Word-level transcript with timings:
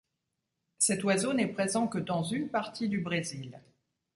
Cet 0.79 1.03
oiseau 1.03 1.33
n'est 1.33 1.45
présent 1.53 1.87
que 1.87 1.99
dans 1.99 2.23
une 2.23 2.49
partie 2.49 2.89
du 2.89 3.01
Brésil. 3.01 3.61